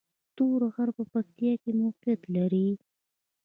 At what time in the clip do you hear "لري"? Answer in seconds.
2.35-2.69